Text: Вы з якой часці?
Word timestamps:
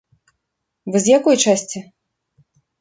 Вы 0.95 1.03
з 1.05 1.13
якой 1.19 1.35
часці? 1.45 1.79